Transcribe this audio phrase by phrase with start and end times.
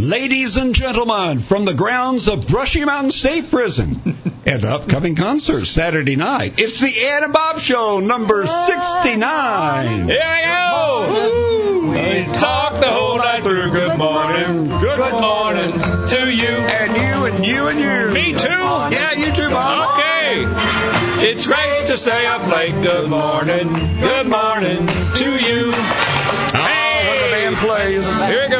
[0.00, 4.00] Ladies and gentlemen, from the grounds of Brushy Mountain State Prison
[4.46, 8.92] and the upcoming concert Saturday night, it's the Ed and Bob Show number ah.
[8.96, 10.08] 69.
[10.08, 11.90] Here we go.
[11.90, 13.72] We talk the whole night through.
[13.72, 14.68] Good morning.
[14.80, 15.70] Good morning
[16.08, 16.48] to you.
[16.48, 18.14] And you and you and you.
[18.14, 18.48] Me too.
[18.48, 19.98] Yeah, you too, Bob.
[19.98, 20.46] Okay.
[21.28, 22.72] It's great to stay up late.
[22.72, 23.68] Good morning.
[24.00, 25.72] Good morning to you.
[26.54, 28.24] Ah, oh, when the band plays.
[28.24, 28.59] Here it goes.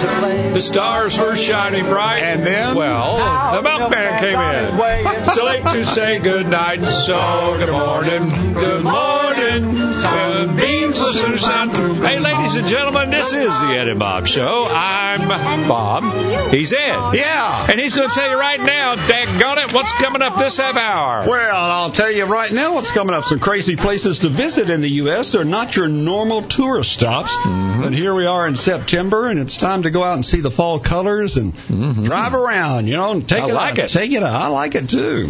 [0.00, 2.22] The stars were shining bright.
[2.22, 2.76] And then?
[2.76, 5.24] Well, oh, the milkman came in.
[5.34, 6.82] So late to say good night.
[6.84, 8.54] So good morning.
[8.54, 9.92] Good morning.
[9.92, 14.66] Sunbeams will Hey, ladies and gentlemen, this is the Ed and Bob Show.
[14.70, 16.50] I'm Bob.
[16.50, 17.12] He's Ed.
[17.14, 17.66] Yeah.
[17.70, 20.76] And he's going to tell you right now, daggone it, what's coming up this half
[20.76, 21.28] hour.
[21.28, 23.24] Well, I'll tell you right now what's coming up.
[23.24, 25.32] Some crazy places to visit in the U.S.
[25.32, 27.36] They're not your normal tourist stops.
[27.36, 27.82] Mm-hmm.
[27.82, 30.50] But here we are in September, and it's time to go out and see the
[30.50, 31.52] fall colors and
[32.02, 33.48] drive around, you know, and take Mm-hmm.
[33.48, 33.84] I it like out.
[33.84, 33.88] it.
[33.90, 34.32] Take it out.
[34.40, 35.28] I like it too.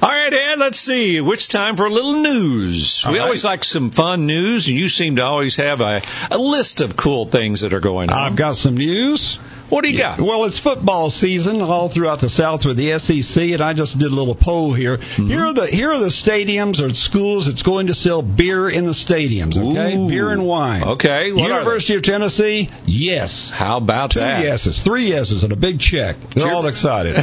[0.00, 1.16] All right, Ed, let's see.
[1.18, 3.04] It's time for a little news.
[3.04, 3.24] All we right.
[3.24, 6.96] always like some fun news, and you seem to always have a, a list of
[6.96, 8.16] cool things that are going on.
[8.18, 9.36] I've got some news.
[9.68, 10.20] what do you got?
[10.20, 14.10] Well, it's football season all throughout the South with the SEC, and I just did
[14.10, 14.96] a little poll here.
[14.98, 15.26] Mm-hmm.
[15.28, 18.84] Here are the here are the stadiums or schools that's going to sell beer in
[18.86, 19.56] the stadiums.
[19.56, 20.08] Okay, Ooh.
[20.08, 20.82] beer and wine.
[20.82, 23.50] Okay, what University of Tennessee, yes.
[23.50, 24.42] How about Two that?
[24.44, 26.16] yeses, three yeses, and a big check.
[26.34, 26.52] They're Sure.
[26.54, 27.16] all excited.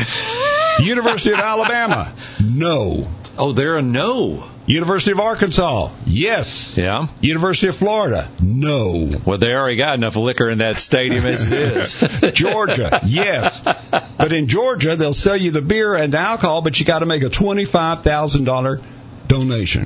[0.80, 3.08] University of Alabama, no.
[3.38, 4.44] Oh, they're a no.
[4.68, 6.78] University of Arkansas, yes.
[6.78, 7.08] Yeah.
[7.22, 9.10] University of Florida, no.
[9.26, 12.34] Well, they already got enough liquor in that stadium as it is.
[12.34, 13.62] Georgia, yes.
[13.62, 17.06] But in Georgia, they'll sell you the beer and the alcohol, but you got to
[17.06, 18.82] make a twenty-five thousand dollar
[19.28, 19.86] donation.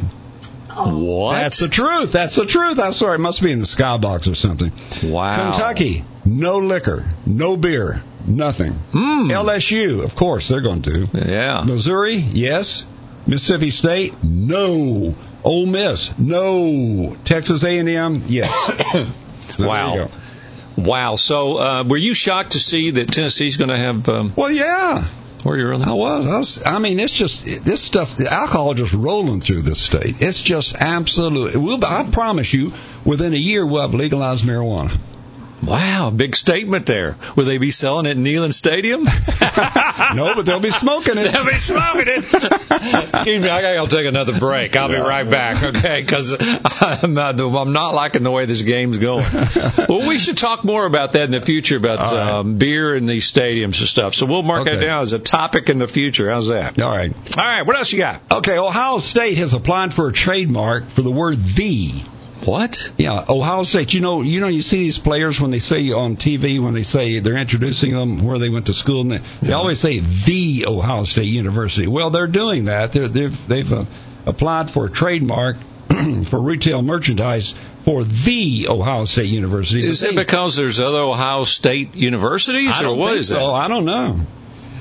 [0.76, 1.34] what?
[1.34, 2.12] That's the truth.
[2.12, 2.80] That's the truth.
[2.80, 3.16] I'm sorry.
[3.16, 4.72] It must be in the skybox or something.
[5.04, 5.52] wow.
[5.52, 8.72] Kentucky, no liquor, no beer, nothing.
[8.92, 9.30] Hmm.
[9.30, 11.08] LSU, of course, they're going to.
[11.14, 11.62] Yeah.
[11.66, 12.88] Missouri, yes.
[13.28, 15.16] Mississippi State, no.
[15.44, 17.16] Ole Miss, no.
[17.26, 18.52] Texas A&M, yes.
[19.58, 20.10] So Wow.
[20.78, 21.16] Wow.
[21.18, 24.08] So, uh, were you shocked to see that Tennessee's going to have?
[24.08, 25.04] Um, Well, yeah.
[25.44, 25.84] were you really?
[25.84, 26.28] I was.
[26.28, 26.66] I was.
[26.66, 28.16] I mean, it's just this stuff.
[28.16, 30.22] The alcohol just rolling through this state.
[30.22, 31.56] It's just absolute.
[31.56, 32.72] We'll, I promise you,
[33.04, 34.98] within a year, we'll have legalized marijuana.
[35.64, 36.10] Wow.
[36.10, 37.16] Big statement there.
[37.36, 39.06] Will they be selling it in Neyland Stadium?
[40.16, 41.32] No, but they'll be smoking it.
[41.32, 42.18] They'll be smoking it.
[43.14, 44.76] Excuse me, I gotta take another break.
[44.76, 46.02] I'll be right back, okay?
[46.02, 46.36] Because
[46.82, 49.26] I'm not, I'm not liking the way this game's going.
[49.88, 52.40] Well, we should talk more about that in the future about right.
[52.40, 54.14] um, beer in these stadiums and stuff.
[54.14, 56.30] So we'll mark that down as a topic in the future.
[56.30, 56.82] How's that?
[56.82, 57.14] All right.
[57.38, 58.22] All right, what else you got?
[58.32, 58.58] Okay.
[58.58, 62.02] Ohio State has applied for a trademark for the word "the."
[62.46, 62.92] What?
[62.98, 63.94] Yeah, Ohio State.
[63.94, 66.84] You know, you know, you see these players when they say on TV when they
[66.84, 70.66] say they're introducing them where they went to school, and they, they always say the
[70.68, 71.88] Ohio State University.
[71.88, 72.94] Well, they're doing that.
[72.94, 73.86] They're, they've they've uh,
[74.26, 75.58] applied for a trademark
[76.26, 77.54] for retail merchandise
[77.86, 79.88] for the Ohio State University.
[79.88, 83.36] Is it because there's other Ohio State universities, or what is so.
[83.36, 83.44] that?
[83.44, 84.20] I don't know.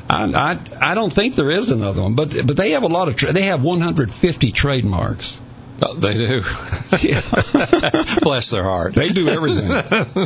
[0.09, 3.09] I, I I don't think there is another one, but but they have a lot
[3.09, 5.41] of tra- they have 150 trademarks.
[5.83, 6.43] Oh, they do.
[8.23, 8.95] Bless their heart.
[8.95, 9.71] They do everything.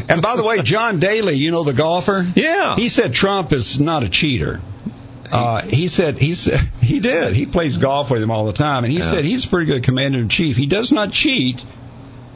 [0.09, 2.77] and by the way, John Daly, you know the golfer, Yeah.
[2.77, 4.61] he said Trump is not a cheater.
[5.31, 7.35] Uh, he said he said he did.
[7.35, 9.11] He plays golf with him all the time, and he Yeah.
[9.11, 10.57] said he's a pretty good commander in chief.
[10.57, 11.65] He does not cheat,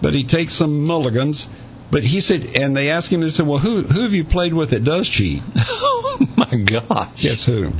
[0.02, 1.48] but he takes some mulligans.
[1.90, 4.52] But he said, and they asked him, they said, well, who who have you played
[4.52, 5.42] with that does cheat?
[6.64, 7.22] gosh.
[7.22, 7.70] Guess who?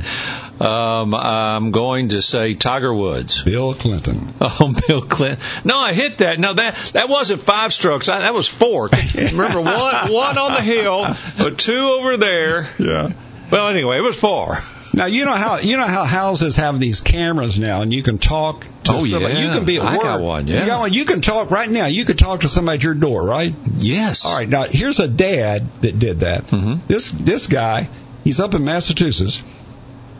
[0.63, 3.43] Um, I'm going to say Tiger Woods.
[3.43, 4.27] Bill Clinton.
[4.41, 5.39] Oh, Bill Clinton.
[5.65, 6.39] No, I hit that.
[6.39, 8.09] No, that that wasn't five strokes.
[8.09, 8.89] I, that was four.
[9.15, 11.05] Remember, one one on the hill,
[11.37, 12.67] but two over there.
[12.77, 13.11] Yeah.
[13.51, 14.55] Well, anyway, it was four.
[14.93, 18.17] Now you know how you know how houses have these cameras now, and you can
[18.17, 18.61] talk.
[18.61, 19.35] to Oh, somebody.
[19.35, 19.39] yeah.
[19.45, 20.01] You can be at I work.
[20.03, 20.61] got one, yeah.
[20.61, 20.93] You got one.
[20.93, 21.85] You can talk right now.
[21.85, 23.53] You could talk to somebody at your door, right?
[23.75, 24.25] Yes.
[24.25, 24.49] All right.
[24.49, 26.47] Now here's a dad that did that.
[26.47, 26.79] Mhm.
[26.87, 27.87] This this guy,
[28.29, 29.43] he's up in Massachusetts.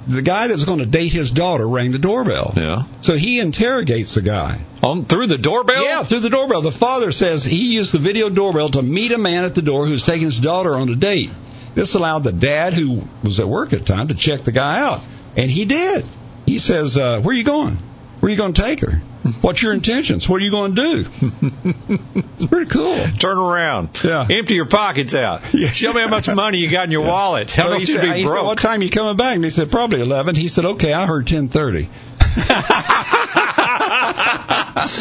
[0.08, 2.54] The guy that's going to date his daughter rang the doorbell.
[2.58, 2.86] Yeah.
[3.02, 4.62] So he interrogates the guy.
[4.82, 5.84] On through the doorbell.
[5.84, 6.64] Yeah, through the doorbell.
[6.64, 9.86] The father says he used the video doorbell to meet a man at the door
[9.86, 11.30] who's taking his daughter on a date.
[11.76, 14.80] This allowed the dad, who was at work at the time, to check the guy
[14.80, 15.02] out.
[15.38, 16.04] And he did.
[16.48, 17.78] He says, uh, Where are you going?
[18.22, 19.04] Where are you going to take her?
[19.42, 20.28] What's your intentions?
[20.28, 21.06] What are you going to do?
[22.16, 22.96] it's pretty cool.
[23.18, 23.90] Turn around.
[24.04, 24.28] Yeah.
[24.30, 25.42] Empty your pockets out.
[25.54, 25.68] Yeah.
[25.72, 27.52] Show me how much money you got in your wallet.
[27.52, 28.46] How So much you be he said, broke?
[28.46, 29.36] what time you coming back?
[29.36, 30.36] And he said, probably 11.
[30.36, 31.90] He said, okay, I heard 1030.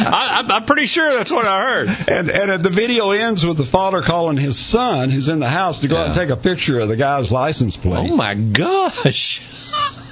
[0.00, 1.88] I, I'm pretty sure that's what I heard.
[2.08, 5.48] And and uh, the video ends with the father calling his son, who's in the
[5.48, 8.10] house, to go out and take a picture of the guy's license plate.
[8.10, 9.40] Oh my gosh.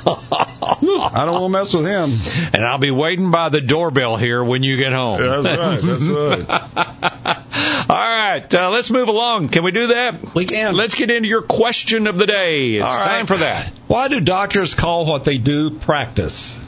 [0.06, 2.10] I don't want to mess with him.
[2.54, 5.20] and I'll be waiting by the doorbell here when you get home.
[5.20, 5.80] That's right.
[5.82, 7.42] That's right.
[7.88, 9.48] All right, uh, let's move along.
[9.48, 10.34] Can we do that?
[10.34, 10.74] We can.
[10.74, 12.74] Let's get into your question of the day.
[12.74, 13.04] It's right.
[13.04, 13.72] time for that.
[13.86, 16.58] Why do doctors call what they do practice?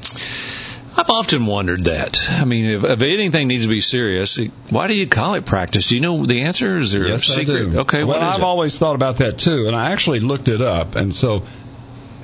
[0.97, 2.19] I've often wondered that.
[2.29, 4.37] I mean, if, if anything needs to be serious,
[4.71, 5.89] why do you call it practice?
[5.89, 6.77] Do you know the answer?
[6.77, 7.81] Is there Yes, I do.
[7.81, 8.45] Okay, well, I've it?
[8.45, 10.97] always thought about that too, and I actually looked it up.
[10.97, 11.45] And so,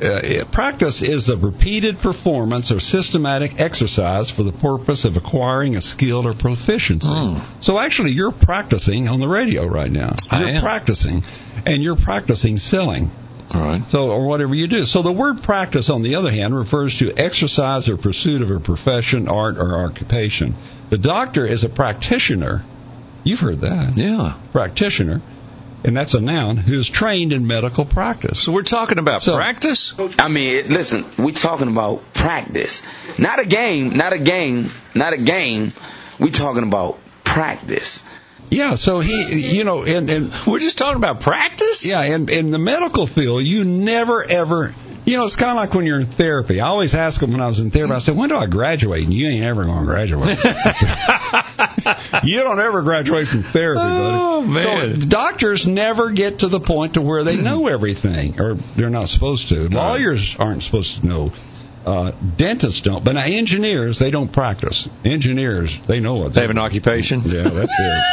[0.02, 5.80] uh, practice is a repeated performance or systematic exercise for the purpose of acquiring a
[5.80, 7.06] skill or proficiency.
[7.08, 7.38] Hmm.
[7.60, 10.14] So, actually, you're practicing on the radio right now.
[10.30, 10.62] I You're am.
[10.62, 11.22] practicing,
[11.64, 13.10] and you're practicing selling.
[13.52, 13.86] All right.
[13.88, 14.84] So, or whatever you do.
[14.84, 18.58] So, the word practice, on the other hand, refers to exercise or pursuit of a
[18.58, 20.54] profession, art, or occupation.
[20.90, 22.62] The doctor is a practitioner.
[23.22, 24.34] You've heard that Yeah.
[24.52, 25.22] practitioner,
[25.84, 28.40] and that's a noun, who is trained in medical practice.
[28.40, 29.94] So we're talking about So- practice?
[30.18, 32.82] I mean, listen, we're talking about practice,
[33.18, 35.72] not a game, not a game, not a game.
[36.18, 38.02] We're talking about practice.
[38.50, 41.84] Yeah, so he, you know, and, and We're just talking about practice?
[41.84, 44.72] yeah, and in the medical field, you never ever,
[45.04, 46.60] you know, it's kind of like when you're in therapy.
[46.60, 49.04] I always ask them when I was in therapy, I said, when do I graduate?
[49.04, 50.38] And you ain't ever going to graduate.
[52.24, 54.18] you don't ever graduate from therapy, buddy.
[54.20, 55.00] Oh, man.
[55.00, 59.08] So doctors never get to the point to where they know everything, or they're not
[59.08, 59.68] supposed to.
[59.68, 61.32] Lawyers aren't supposed to know.
[61.84, 64.88] Uh, dentists don't, but now engineers they don't practice.
[65.04, 67.20] Engineers they know what They have an occupation?
[67.24, 68.04] Yeah, that's it.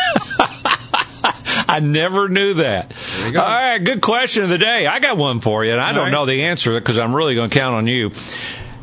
[1.70, 2.94] I never knew that.
[3.28, 4.88] All right, good question of the day.
[4.88, 6.12] I got one for you, and I All don't right.
[6.12, 8.12] know the answer because I'm really going to count on you.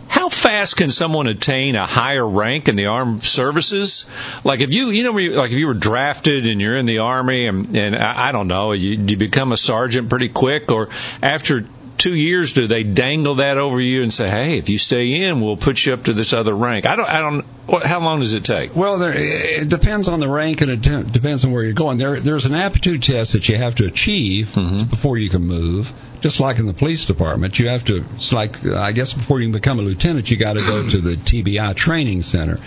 [0.09, 4.07] How fast can someone attain a higher rank in the armed services?
[4.43, 7.47] Like if you, you know, like if you were drafted and you're in the army,
[7.47, 10.89] and, and I, I don't know, you, you become a sergeant pretty quick, or
[11.23, 11.67] after
[11.99, 15.41] two years, do they dangle that over you and say, "Hey, if you stay in,
[15.41, 16.87] we'll put you up to this other rank"?
[16.87, 17.45] I don't, I don't.
[17.67, 18.75] What, how long does it take?
[18.75, 21.99] Well, there, it depends on the rank and it de- depends on where you're going.
[21.99, 24.85] There, there's an aptitude test that you have to achieve mm-hmm.
[24.89, 25.93] before you can move.
[26.21, 28.05] Just like in the police department, you have to.
[28.15, 30.99] It's like I guess before you can become a lieutenant, you got to go to
[30.99, 32.59] the TBI training center.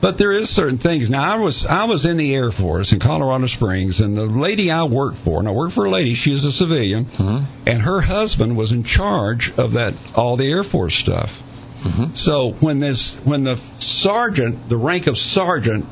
[0.00, 1.10] But there is certain things.
[1.10, 4.70] Now, I was I was in the Air Force in Colorado Springs, and the lady
[4.70, 6.14] I worked for, and I worked for a lady.
[6.14, 7.44] She's a civilian, mm-hmm.
[7.66, 11.42] and her husband was in charge of that all the Air Force stuff.
[11.82, 12.14] Mm-hmm.
[12.14, 15.86] So when this when the sergeant, the rank of sergeant,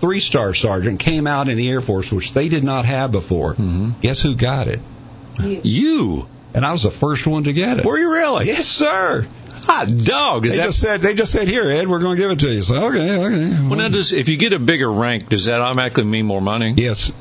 [0.00, 3.52] three star sergeant came out in the Air Force, which they did not have before,
[3.52, 3.90] mm-hmm.
[4.00, 4.80] guess who got it?
[5.38, 5.60] You.
[5.62, 7.84] You And I was the first one to get it.
[7.84, 8.46] were you really?
[8.46, 9.26] Yes, sir.
[9.64, 10.46] Hot dog.
[10.46, 12.40] Is They that just said they just said here, Ed, we're going to give it
[12.40, 12.62] to you.
[12.62, 13.68] So okay, okay.
[13.68, 16.74] Well, now, does if you get a bigger rank, does that automatically mean more money?
[16.76, 17.12] Yes.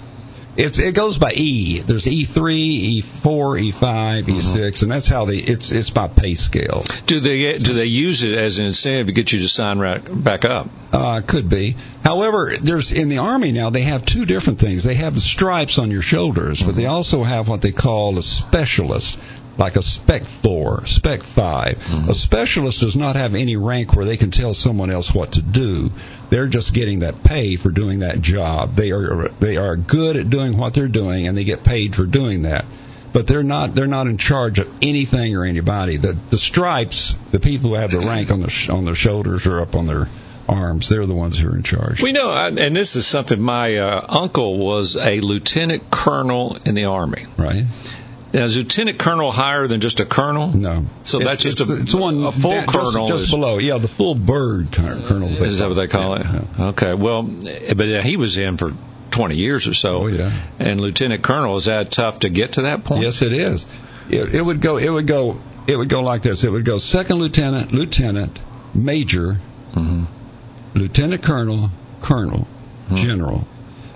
[0.58, 1.80] It's it goes by E.
[1.80, 5.38] There's E three, E four, E 5 E 6 and that's how they.
[5.38, 6.84] It's it's by pay scale.
[7.06, 10.02] Do they do they use it as an incentive to get you to sign right
[10.04, 10.68] back up?
[10.92, 11.78] Uh, could be.
[12.04, 14.84] However, there's in the army now they have two different things.
[14.84, 18.24] They have the stripes on your shoulders, but they also have what they call a
[18.24, 19.18] specialist,
[19.60, 24.18] like a spec four, spec 5 A specialist does not have any rank where they
[24.18, 25.90] can tell someone else what to do.
[26.30, 28.74] They're just getting that pay for doing that job.
[28.76, 32.06] They are they are good at doing what they're doing, and they get paid for
[32.06, 32.66] doing that.
[33.12, 35.98] But they're not they're not in charge of anything or anybody.
[35.98, 39.46] The the stripes, the people who have the rank on their sh- on their shoulders
[39.48, 40.08] or up on their
[40.48, 42.02] arms, they're the ones who are in charge.
[42.02, 43.40] We know, and this is something.
[43.42, 47.26] My uh, uncle was a lieutenant colonel in the army.
[47.38, 47.66] right?
[48.32, 50.50] Now, is lieutenant colonel higher than just a colonel?
[50.56, 50.86] No.
[51.04, 53.08] So that's It's- just a, it's, it's one a full that- colonel.
[53.08, 53.58] just, is, below.
[53.58, 55.40] Yeah, the full bird col- colonels.
[55.40, 56.26] is that what they call it?
[56.26, 56.66] Yeah, yeah.
[56.68, 56.94] Okay.
[56.94, 58.72] Well, but he was in for
[59.12, 60.04] 20 years or so.
[60.04, 60.32] Oh, yeah.
[60.60, 63.02] And lieutenant colonel is that tough to get to that point?
[63.04, 63.66] Yes, it is.
[64.12, 64.78] It, it would go.
[64.78, 65.40] It would go.
[65.68, 66.44] It would go like this.
[66.44, 68.40] It would go second lieutenant, lieutenant,
[68.76, 69.40] major,
[69.74, 70.04] Mm-hmm.
[70.76, 71.70] lieutenant colonel,
[72.02, 72.48] colonel,
[72.94, 73.48] general.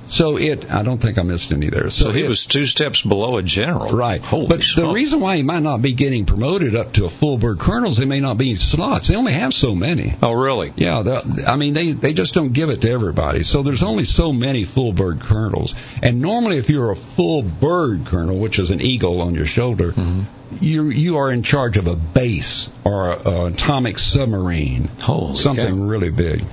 [0.08, 0.72] So it.
[0.72, 1.90] I don't think I missed any there.
[1.90, 3.96] So, So he it- was two steps below a general.
[3.96, 4.22] Right.
[4.22, 7.38] Holy but the reason why he might not be getting promoted up to a full
[7.38, 9.08] bird colonel is they may not be slots.
[9.08, 10.14] They only have so many.
[10.22, 10.74] Oh, really?
[10.76, 13.44] Yeah, I mean they they just don't give it to everybody.
[13.44, 15.74] So there's only so many full bird colonels.
[16.02, 19.92] And normally, if you're a full bird colonel, which is an eagle on your shoulder,
[19.92, 20.22] mm-hmm.
[20.62, 25.78] You you are in charge of a base or a, a atomic submarine, Holy something
[25.78, 25.84] cow.
[25.84, 26.44] really big.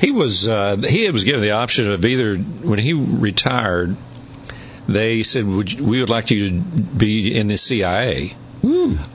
[0.00, 3.96] He was uh, he was given the option of either when he retired,
[4.88, 8.34] they said would you, we would like you to be in the CIA,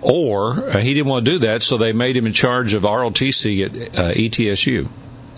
[0.02, 2.84] or uh, he didn't want to do that, so they made him in charge of
[2.84, 4.88] ROTC at uh, ETSU.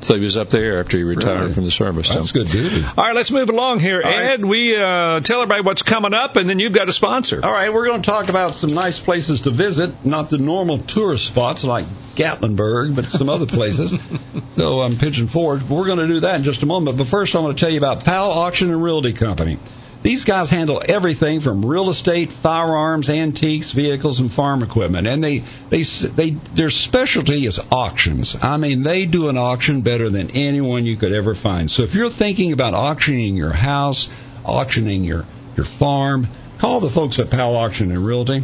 [0.01, 1.53] So he was up there after he retired Really?
[1.53, 2.07] from the service.
[2.07, 2.15] So.
[2.15, 2.83] That's good duty.
[2.83, 3.99] All right, let's move along here.
[4.01, 4.31] right.
[4.31, 7.41] Ed, we uh, tell everybody what's coming up, and then you've got a sponsor.
[7.43, 10.77] All right, we're going to talk about some nice places to visit, not the normal
[10.77, 13.93] tourist spots like Gatlinburg, but some other places.
[14.55, 15.69] so I'm pitching forward.
[15.69, 16.97] We're going to do that in just a moment.
[16.97, 19.59] But first, I want to tell you about Powell Auction and Realty Company.
[20.01, 25.07] These guys handle everything from real estate, firearms, antiques, vehicles, and farm equipment.
[25.07, 28.37] And they, they, they, their specialty is auctions.
[28.41, 31.69] I mean, they do an auction better than anyone you could ever find.
[31.69, 34.09] So if you're thinking about auctioning your house,
[34.45, 35.25] auctioning your,
[35.57, 36.27] your farm,
[36.59, 38.41] call the folks at Powell Auction and Realty.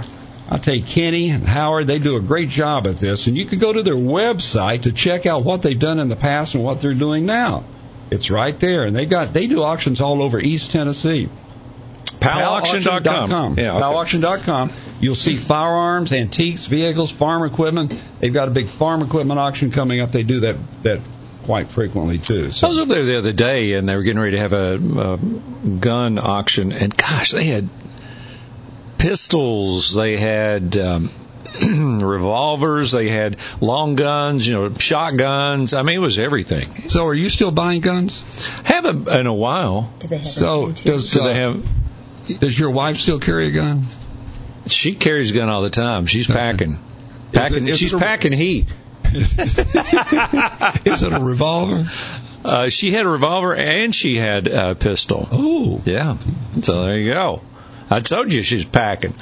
[0.50, 3.28] I'll tell you, Kenny and Howard, they do a great job at this.
[3.28, 6.18] And you can go to their website to check out what they've done in the
[6.18, 7.64] past and what they're doing now.
[8.12, 8.84] It's right there.
[8.84, 11.30] And they got, they do auctions all over East Tennessee.
[12.30, 13.58] PowellAuction.com.
[13.58, 13.82] Yeah, okay.
[13.84, 14.72] PowellAuction.com.
[15.00, 17.94] You'll see firearms, antiques, vehicles, farm equipment.
[18.20, 20.12] They've got a big farm equipment auction coming up.
[20.12, 21.00] They do that that
[21.46, 22.50] quite frequently too.
[22.64, 24.76] I was over there the other day, and they were getting ready to have a,
[24.76, 25.18] a
[25.80, 27.70] gun auction, and gosh, they had
[28.98, 31.12] pistols, they had um,
[32.02, 35.74] revolvers, they had long guns, you know, shotguns.
[35.74, 36.90] I mean, it was everything.
[36.90, 38.24] so are you still buying guns?
[38.64, 39.94] Haven't in a while.
[40.00, 41.66] Do they have So that does So uh, they have.
[42.28, 43.86] Does your wife still carry a gun?
[44.68, 46.06] She carries a gun all the time.
[46.08, 46.80] She's packing.
[47.34, 47.68] Packing.
[47.68, 48.68] is she's a- packing heat.
[49.14, 51.86] Is it a revolver?
[52.44, 55.28] Uh, she had a revolver and she had a pistol.
[55.32, 56.18] Oh, Yeah.
[56.62, 57.42] So there you go.
[57.90, 59.14] I told you she's packing.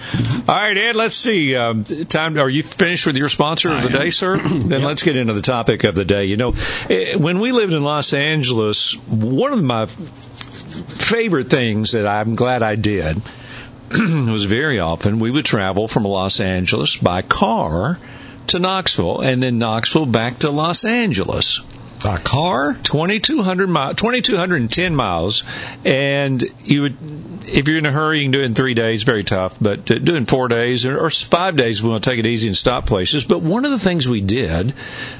[0.48, 0.96] All right, Ed.
[0.96, 1.55] Let's see.
[1.55, 2.38] Um, time.
[2.38, 4.38] Are you finished with your sponsor of the day, sir?
[4.38, 6.25] then let's get into the topic of the day.
[6.25, 6.53] You know,
[6.89, 12.63] eh, when we lived in Los Angeles, one of my favorite things that I'm glad
[12.63, 13.22] I did
[13.91, 18.00] was very often we would travel from Los Angeles by car
[18.48, 21.62] to Knoxville, and then Knoxville back to Los Angeles.
[22.05, 22.74] A car?
[22.83, 25.43] 2200 mi- 2210 miles
[25.86, 26.98] and you would
[27.45, 29.86] if you're in a hurry you can do it in three days very tough but
[29.86, 32.86] do it in four days or, five days we to take it easy and stop
[32.86, 34.74] places but one of the things we did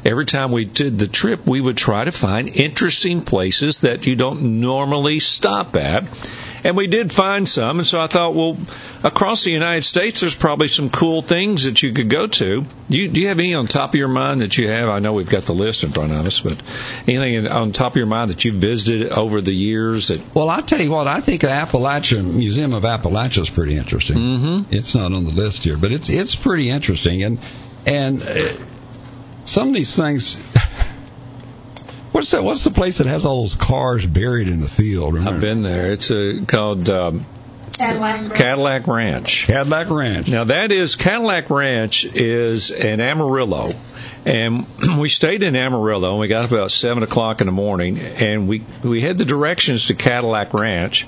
[0.06, 4.16] every time we did the trip we would try to find interesting places that you
[4.16, 6.04] don't normally stop at
[6.64, 8.58] and we did find some and so i thought well
[9.04, 12.98] across the united states there's probably some cool things that you could go to do
[12.98, 15.14] you, do you have any on top of your mind that you have i know
[15.14, 16.62] we've got the list in front of us but
[17.08, 20.62] anything on top of your mind that you've visited over the years that Well, I'll
[20.62, 24.18] tell you what, I think the Appalachian Museum of Appalachia is pretty interesting.
[24.18, 24.74] mm-hmm.
[24.74, 27.40] It's not on the list here, but it's it's pretty interesting, and
[27.86, 28.26] and uh,
[29.46, 30.38] some of these things.
[32.14, 32.44] What's that?
[32.44, 35.16] What's the place that has all those cars buried in the field?
[35.16, 35.34] Remember?
[35.34, 37.26] i've been there it's uh called um,
[37.76, 38.36] Cadillac.
[38.36, 40.28] cadillac ranch Cadillac Ranch.
[40.28, 43.70] Now that is Cadillac Ranch is in Amarillo,
[44.26, 44.68] and
[45.00, 46.12] we stayed in Amarillo.
[46.12, 49.26] and We got up about seven o'clock in the morning, and we we had the
[49.26, 51.08] directions to Cadillac Ranch,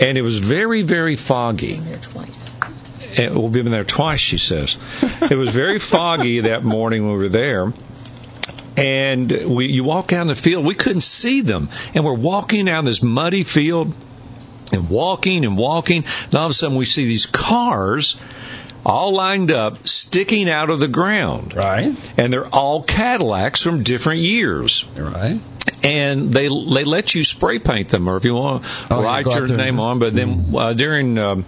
[0.00, 1.74] and it was very very foggy.
[1.74, 2.50] There twice.
[3.18, 4.76] And we've been there twice, she says.
[5.02, 7.72] It was very foggy that morning when we were there.
[8.76, 11.68] And we, you walk down the field, we couldn't see them.
[11.94, 13.94] And we're walking down this muddy field
[14.72, 16.04] and walking and walking.
[16.24, 18.18] And all of a sudden we see these cars
[18.84, 21.54] all lined up, sticking out of the ground.
[21.54, 21.96] Right.
[22.18, 25.40] And they're all Cadillacs from different years Right.
[25.82, 29.04] and they they let you spray paint them, or if you want to Oh, yeah,
[29.04, 29.98] write out your name on.
[29.98, 31.44] But then uh, during um,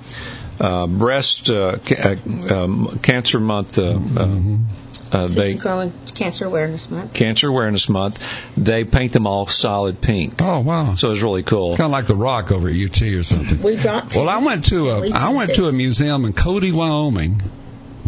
[0.58, 2.16] uh, breast uh, ca-
[2.50, 4.87] uh, um, cancer month, uh, Mm-hmm.
[5.12, 7.14] Uh, they Growing Cancer Awareness Month.
[7.14, 8.18] cancer awareness month,
[8.56, 10.34] they paint them all solid pink.
[10.40, 10.94] Oh wow.
[10.96, 11.70] So it's really cool.
[11.76, 13.62] Kind of like the Rock over at UT or something.
[13.62, 14.14] We brought.
[14.14, 15.56] Well, I went to a We I went did.
[15.56, 17.40] to a museum in Cody, Wyoming.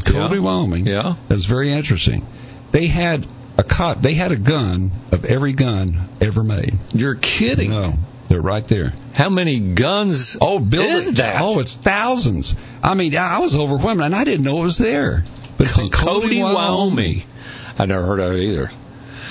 [0.04, 0.40] Cody, Yeah.
[0.40, 0.86] Wyoming.
[0.86, 1.14] Yeah.
[1.28, 2.26] That's very interesting.
[2.72, 3.26] They had
[3.58, 4.00] a cop.
[4.00, 6.74] They had a gun of every gun ever made.
[6.92, 7.70] You're kidding?
[7.70, 7.94] No,
[8.28, 8.92] they're right there.
[9.12, 10.36] How many guns?
[10.40, 11.40] Oh, Bill, is that?
[11.40, 12.54] Oh, it's thousands.
[12.82, 15.24] I mean, I was overwhelmed, and I didn't know it was there.
[15.60, 17.22] But in Cody, Wyoming.
[17.78, 18.70] I never heard of it either.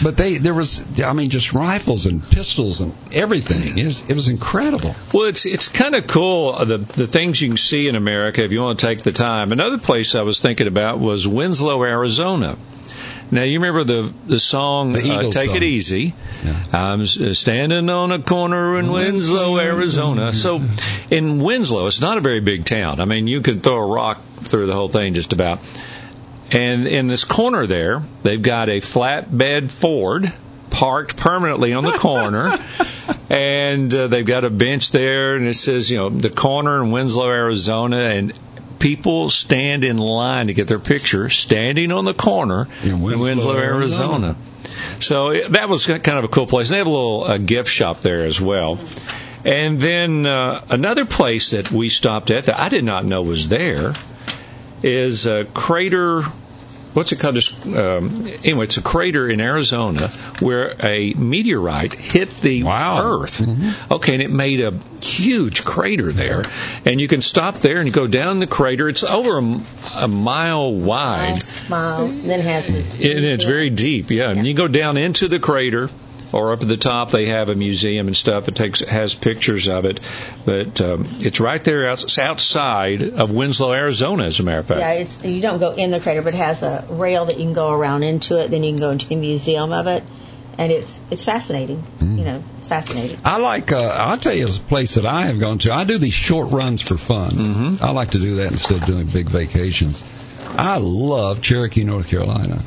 [0.03, 3.77] But they there was, I mean, just rifles and pistols and everything.
[3.77, 4.95] It was, it was incredible.
[5.13, 8.43] Well, it's it's kind of cool uh, the the things you can see in America
[8.43, 9.51] if you want to take the time.
[9.51, 12.57] Another place I was thinking about was Winslow, Arizona.
[13.31, 15.57] Now you remember the the song The uh, "Take song.
[15.57, 16.63] It Easy." Yeah.
[16.71, 20.31] I'm uh, standing on a corner in Winslow, Arizona.
[20.31, 20.61] So
[21.09, 23.01] in Winslow, it's not a very big town.
[23.01, 25.59] I mean, you could throw a rock through the whole thing just about.
[26.51, 30.31] And in this corner there, they've got a flatbed Ford
[30.69, 32.57] parked permanently on the corner.
[33.29, 36.91] and uh, they've got a bench there, and it says, you know, the corner in
[36.91, 37.97] Winslow, Arizona.
[37.97, 38.33] And
[38.79, 43.23] people stand in line to get their picture standing on the corner In in Winslow,
[43.23, 44.27] Winslow, Arizona.
[44.27, 44.35] Arizona.
[44.99, 46.69] So it, that was kind of a cool place.
[46.69, 48.79] They have a little uh, gift shop there as well.
[49.45, 53.47] And then uh, another place that we stopped at that I did not know was
[53.47, 53.93] there
[54.83, 56.23] is a crater.
[56.93, 57.35] What's it called?
[57.35, 60.07] Just, Um, anyway, it's a crater in Arizona
[60.39, 63.21] where a meteorite hit the Wow.
[63.21, 63.41] Earth.
[63.91, 66.41] Okay, and it made a huge crater there.
[66.85, 68.89] And you can stop there and go down the crater.
[68.89, 69.61] It's over a,
[69.97, 71.37] a mile wide.
[71.69, 72.91] Mile, then has this.
[72.95, 74.31] And it's very deep, yeah.
[74.31, 75.89] And you go down into the crater,
[76.31, 78.47] or up at the top, they have a museum and stuff.
[78.47, 79.99] It takes has pictures of it,
[80.45, 84.79] but um, it's right there outs- outside of Winslow, Arizona, as a matter of fact.
[84.79, 87.45] Yeah, it's you don't go in the crater, but it has a rail that you
[87.45, 88.51] can go around into it.
[88.51, 90.03] Then you can go into the museum of it,
[90.57, 91.83] and it's it's fascinating.
[92.01, 93.17] You know, it's fascinating.
[93.25, 93.71] I like.
[93.71, 95.73] Uh, I'll tell you, a place that I have gone to.
[95.73, 97.31] I do these short runs for fun.
[97.31, 97.83] Mhm.
[97.83, 100.03] I like to do that instead of doing big vacations.
[100.57, 102.61] I love Cherokee, North Carolina.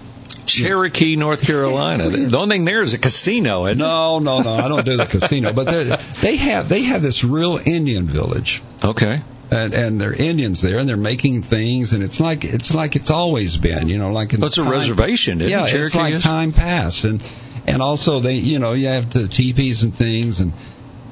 [0.47, 2.09] Cherokee, North Carolina.
[2.11, 3.67] the only thing there is a casino.
[3.67, 3.79] isn't?
[3.79, 4.53] No, no, no.
[4.55, 8.63] I don't do the casino, but they're- have they have this real Indian village.
[8.85, 9.23] Okay.
[9.51, 13.11] And, and they're Indians there, and they're making things, and it's like it's like it's
[13.11, 15.75] always been, you know, like in it's a time- reservation, yeah, it?
[15.75, 16.23] it's like is?
[16.23, 17.23] time passed, and
[17.67, 20.55] and also they, you know, you have the teepees and things, and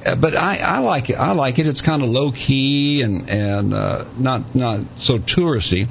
[0.05, 1.17] uh, but I I like it.
[1.19, 1.67] I like it.
[1.67, 5.87] It's kind of low key and and uh, not not so touristy.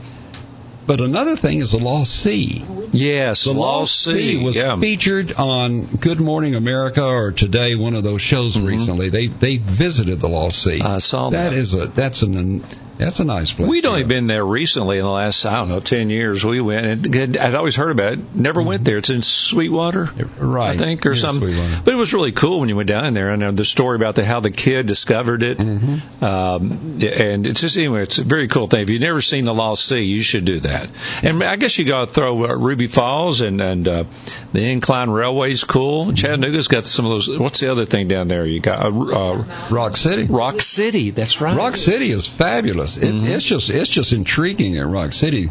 [0.87, 2.64] But another thing is the Lost Sea.
[2.92, 4.76] Yes, The Lost Sea was yeah.
[4.78, 9.10] featured on Good Morning America or Today, one of those shows recently.
[9.10, 10.78] They they visited the Lost Sea.
[10.78, 10.87] Mm-hmm.
[10.87, 11.50] I saw that.
[11.50, 12.64] That is a that's an
[13.04, 13.69] that's a nice place.
[13.69, 16.45] We'd only been there recently in the last, I don't know, 10 years.
[16.45, 18.35] We went, and I'd always heard about it.
[18.35, 18.99] Never went there.
[18.99, 20.07] It's in Sweetwater,
[20.38, 21.49] right, I think, or Yeah, something.
[21.49, 21.83] Sweetwater.
[21.85, 24.14] But it was really cool when you went down there, and uh, the story about
[24.14, 25.59] the, how the kid discovered it.
[25.59, 26.25] Mm-hmm.
[26.25, 28.83] Um, and it's just, anyway, it's a very cool thing.
[28.83, 30.88] If you've never seen the Lost Sea, you should do that.
[31.23, 34.04] And I guess you got to throw uh, Ruby Falls and, and uh,
[34.52, 36.12] the Incline Railway's cool.
[36.12, 37.38] Chattanooga's got some of those.
[37.38, 38.45] What's the other thing down there?
[38.45, 40.25] You got uh, uh, Rock City.
[40.25, 41.11] Rock City.
[41.11, 41.57] That's right.
[41.57, 42.97] Rock City is fabulous.
[42.97, 43.26] It's, Mm-hmm.
[43.28, 45.49] it's just it's just intriguing at Rock City,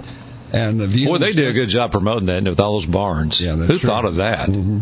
[0.51, 1.09] and the view.
[1.09, 3.41] Well, they do a good job promoting that with all those barns.
[3.41, 3.87] Yeah, that's Who true.
[3.89, 4.49] thought of that?
[4.49, 4.81] Mhm.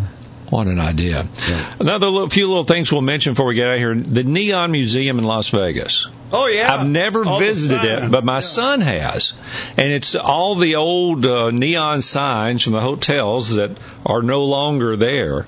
[0.49, 1.27] What an idea.
[1.49, 1.73] Yeah.
[1.79, 3.95] Another little, few little things we'll mention before we get out of here.
[3.95, 6.07] The Neon Museum in Las Vegas.
[6.31, 8.39] Oh yeah, I've never All visited it, but my Yeah.
[8.39, 9.33] son has.
[9.77, 13.71] And it's all the old uh, neon signs from the hotels that
[14.05, 15.45] are no longer there.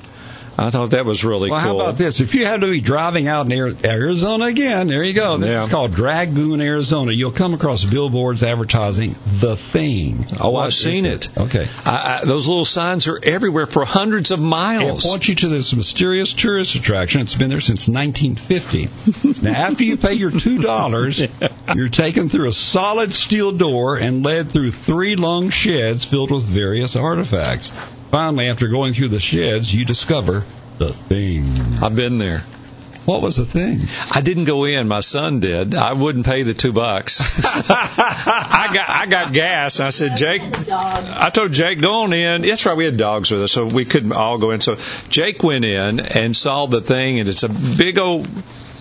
[0.61, 1.69] I thought that was really Well, cool.
[1.69, 2.19] how about this?
[2.19, 3.51] If you had to be driving out in
[3.85, 5.37] Arizona again, there you go.
[5.37, 5.63] This Yeah.
[5.63, 7.13] is called Dragoon, Arizona.
[7.13, 10.25] You'll come across billboards advertising the thing.
[10.37, 11.29] Oh, What I've seen it.
[11.37, 11.65] Okay.
[11.85, 15.05] I, I, those little signs are everywhere for hundreds of miles.
[15.05, 17.21] It points you to this mysterious tourist attraction.
[17.21, 19.41] It's been there since 1950.
[19.41, 21.21] now, after you pay your two dollars,
[21.73, 26.43] you're taken through a solid steel door and led through three long sheds filled with
[26.43, 27.71] various artifacts.
[28.11, 30.43] Finally, after going through the sheds, you discover
[30.77, 31.45] the thing.
[31.81, 32.39] I've been there.
[33.05, 33.79] What was the thing?
[34.11, 34.87] I didn't go in.
[34.87, 35.73] My son did.
[35.73, 37.19] I wouldn't pay the two bucks.
[37.69, 39.79] I got I got gas.
[39.79, 40.41] I said, Jake.
[40.69, 42.43] I told Jake, go on in.
[42.43, 42.77] That's right.
[42.77, 44.61] We had dogs with us, so we couldn't all go in.
[44.61, 44.77] So
[45.09, 48.27] Jake went in and saw the thing, and it's a big old.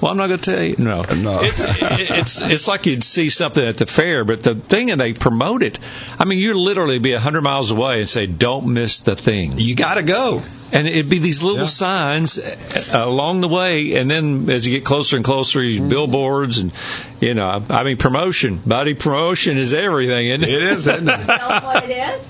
[0.01, 0.77] Well, I'm not going to tell you.
[0.79, 1.41] No, No.
[1.43, 1.65] It's
[2.11, 5.63] it's it's like you'd see something at the fair, but the thing and they promote
[5.63, 5.79] it.
[6.19, 9.59] I mean, you'd literally be a hundred miles away and say, "Don't miss the thing."
[9.59, 10.41] You got to go.
[10.71, 11.65] And it'd be these little Yeah.
[11.65, 12.55] signs uh,
[12.93, 15.89] along the way, and then as you get closer and closer, these Mm-hmm.
[15.89, 16.73] billboards, and
[17.21, 20.49] you know, I mean, promotion, buddy, promotion is everything, isn't it?
[20.51, 21.27] It is, isn't it?
[21.27, 22.23] Know what it is?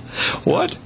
[0.46, 0.78] what?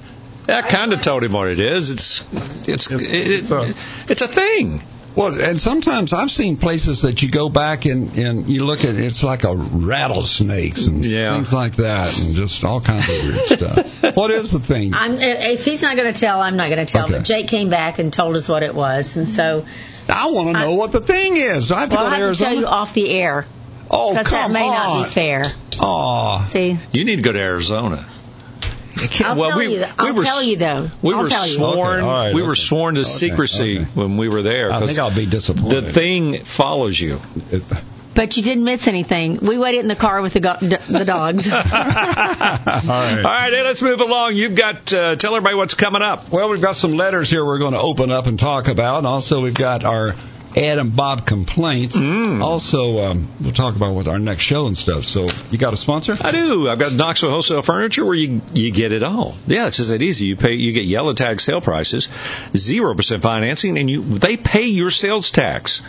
[0.49, 1.91] I kind of told him what it is.
[1.91, 2.23] It's
[2.67, 3.73] it's it, It's a-
[4.09, 4.81] it's a thing.
[5.15, 8.95] Well, and sometimes I've seen places that you go back and, and you look at
[8.95, 11.35] it's like a rattlesnakes and Yeah.
[11.35, 14.15] things like that, and just all kinds of weird stuff.
[14.15, 14.93] What is the thing?
[14.93, 17.05] I'm, if he's not going to tell, I'm not going to tell.
[17.05, 17.13] Okay.
[17.13, 19.65] But Jake came back and told us what it was, and so
[20.09, 21.69] I want to know what the thing is.
[21.69, 22.49] Do I have to well, go to I have to Arizona?
[22.51, 23.45] tell you off the air
[23.89, 24.73] oh, because come that may on.
[24.99, 25.45] not be fair.
[25.79, 26.43] Aw.
[26.45, 28.05] See, You need to go to Arizona.
[29.25, 29.83] I'll well, tell we, you.
[29.97, 30.87] I'll we were, tell you though.
[31.01, 31.53] We I'll were tell you.
[31.53, 31.99] sworn.
[31.99, 33.85] Okay, all right, we were sworn to Okay, secrecy okay.
[33.95, 34.71] when we were there.
[34.71, 35.85] I 'cause think I'll be disappointed.
[35.85, 37.19] The thing follows you.
[38.15, 39.39] But you didn't miss anything.
[39.41, 41.51] We waited in the car with the, go- d- the dogs.
[41.51, 43.17] all right.
[43.17, 44.35] All right, hey, let's move along.
[44.35, 46.29] You've got uh, tell everybody what's coming up.
[46.31, 48.99] Well, we've got some letters here we're going to open up and talk about.
[48.99, 50.13] And also, we've got our
[50.55, 51.95] And Bob complaints.
[51.97, 55.05] Also, um, we'll talk about what our next show and stuff.
[55.05, 56.13] So, you got a sponsor?
[56.21, 56.69] I do.
[56.69, 59.35] I've got Knoxville Wholesale Furniture where you you get it all.
[59.47, 60.27] Yeah, it's just that easy.
[60.27, 62.07] You pay, you get yellow tag sale prices,
[62.55, 65.81] zero percent financing, and you they pay your sales tax.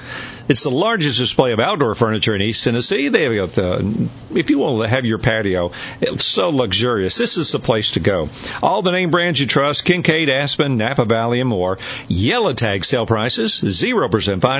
[0.48, 3.08] It's the largest display of outdoor furniture in East Tennessee.
[3.08, 5.72] They have got the, if you want to have your patio,
[6.02, 7.16] it's so luxurious.
[7.16, 8.28] This is the place to go.
[8.62, 11.78] All the name brands you trust, Kincaid, Aspen, Napa Valley, and more.
[12.08, 14.53] Yellow tag sale prices, zero percent financing,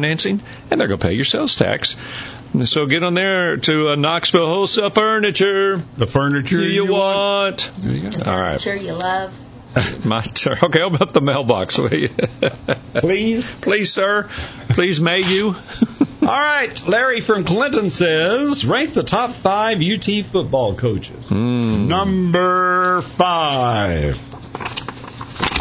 [0.71, 1.97] and they're going to pay your sales tax.
[2.65, 5.83] So get on there to uh, Knoxville Wholesale Furniture.
[5.97, 7.69] The furniture You, want?
[7.79, 8.31] There you go.
[8.31, 8.61] All right.
[8.61, 9.35] Sure, you love.
[10.05, 10.59] My turn.
[10.63, 12.09] Okay, open up the mailbox, will you?
[12.95, 13.51] Please.
[13.57, 14.29] Please, sir.
[14.69, 15.57] Please, may you?
[16.23, 16.87] All right.
[16.87, 21.29] Larry from Clinton says rank the top five UT football coaches.
[21.29, 21.89] Hmm.
[21.89, 24.17] Number five.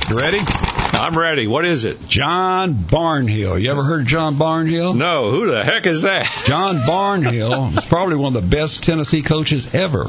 [0.09, 0.72] You ready?
[0.93, 1.47] I'm ready.
[1.47, 2.07] What is it?
[2.07, 3.59] John Barnhill.
[3.61, 4.95] You ever heard of John Barnhill?
[4.95, 6.25] No, who the heck is that?
[6.45, 10.05] John Barnhill is probably one of the best Tennessee coaches ever.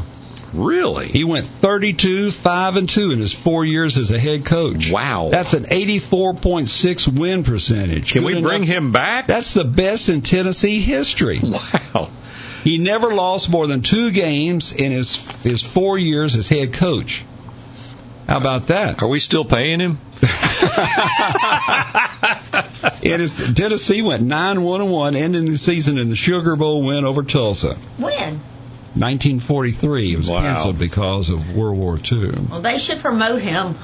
[0.52, 1.08] Really?
[1.08, 4.88] He went 32, 5 and 2 in his 4 years as a head coach.
[4.92, 5.30] Wow.
[5.32, 8.12] That's an 84.6 win percentage.
[8.12, 9.26] Can Good we bring enough- him back?
[9.26, 11.40] That's the best in Tennessee history.
[11.42, 12.10] wow.
[12.62, 17.24] He never lost more than 2 games in his his 4 years as head coach.
[18.28, 19.02] How about that?
[19.02, 19.98] Are we still paying him?
[23.02, 27.04] It is Tennessee went 9-1 and 1 ending the season in the Sugar Bowl win
[27.04, 27.74] over Tulsa.
[27.98, 28.40] When?
[28.96, 30.14] 1943.
[30.14, 30.40] It was Wow.
[30.40, 32.30] canceled because of World War II.
[32.50, 33.74] Well, they should promote him.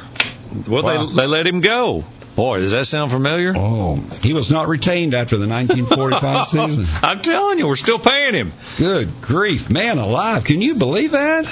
[0.69, 1.07] Well, Wow.
[1.07, 2.05] they, they let him go.
[2.37, 3.53] Boy, does that sound familiar?
[3.57, 6.87] Oh, he was not retained after the 1945 season.
[7.03, 8.53] I'm telling you, we're still paying him.
[8.79, 10.45] Good grief, man alive!
[10.45, 11.45] Can you believe that?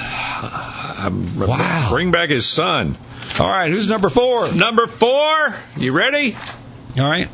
[1.07, 1.87] Um, Wow.
[1.91, 2.97] Bring back his son.
[3.39, 4.51] All right, who's number four?
[4.53, 5.53] Number four.
[5.77, 6.35] You ready?
[6.99, 7.27] All right.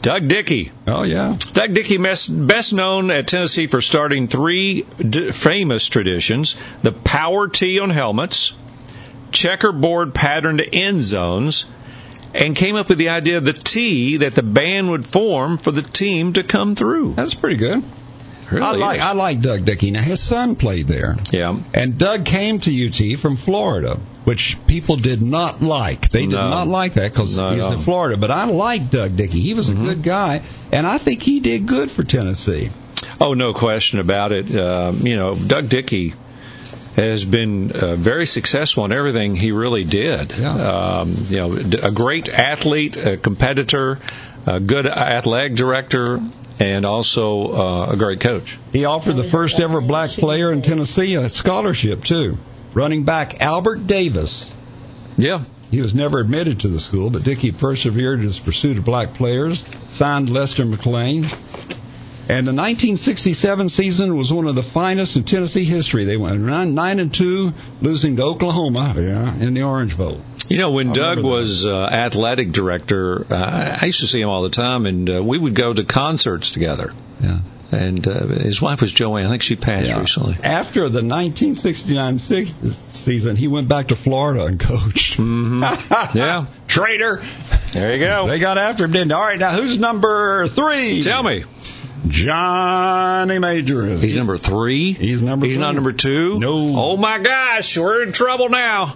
[0.00, 0.70] Doug Dickey.
[0.86, 1.36] Oh yeah.
[1.52, 7.80] Doug Dickey, best known at Tennessee for starting three d- famous traditions the power tee
[7.80, 8.52] on helmets,
[9.32, 11.66] checkerboard patterned end zones,
[12.32, 15.72] and came up with the idea of the tee that the band would form for
[15.72, 17.14] the team to come through.
[17.14, 17.82] That's pretty good.
[18.50, 19.00] Really I like.
[19.00, 19.90] I like Doug Dickey.
[19.90, 21.56] Now his son played there, Yeah.
[21.74, 26.08] and Doug came to UT from Florida, which people did not like.
[26.10, 26.48] They did No.
[26.48, 27.72] not like that because Not he's at all.
[27.74, 28.16] in Florida.
[28.16, 29.40] But I like Doug Dickey.
[29.40, 30.40] He was a good guy,
[30.72, 32.70] and I think he did good for Tennessee.
[33.20, 34.54] Oh, no question about it.
[34.56, 36.14] Um, you know, Doug Dickey
[36.96, 40.32] has been uh, very successful in everything he really did.
[40.36, 40.52] Yeah.
[40.54, 43.98] Um, you know, a great athlete, a competitor,
[44.46, 46.20] a good athletic director,
[46.60, 48.58] and also uh, a great coach.
[48.72, 52.36] He offered the first ever black player in Tennessee a scholarship too.
[52.74, 54.54] Running back Albert Davis.
[55.16, 55.44] Yeah.
[55.70, 59.14] He was never admitted to the school, but Dickey persevered in his pursuit of black
[59.14, 61.26] players, signed Lester McClain.
[62.30, 66.04] And the 1967 season was one of the finest in Tennessee history.
[66.04, 70.20] They went nine, nine and two, losing to Oklahoma yeah, in the Orange Bowl.
[70.48, 74.28] You know, when I Doug was uh, athletic director, uh, I used to see him
[74.28, 76.92] all the time, and uh, we would go to concerts together.
[77.20, 77.38] Yeah.
[77.70, 79.26] And uh, his wife was Joanne.
[79.26, 80.00] I think she passed Yeah.
[80.00, 80.36] recently.
[80.42, 85.18] After the 1969 season, he went back to Florida and coached.
[85.18, 85.62] Mm-hmm.
[86.18, 86.46] Yeah.
[86.66, 87.22] Traitor.
[87.72, 88.26] There you go.
[88.26, 89.14] They got after him, didn't they?
[89.14, 91.02] All right, now who's number three?
[91.02, 91.44] Tell me.
[92.06, 94.02] Johnny Major is.
[94.02, 94.92] He's number three.
[94.92, 96.38] He's number He's not number two.
[96.38, 96.54] No.
[96.76, 98.94] Oh my gosh, we're in trouble now.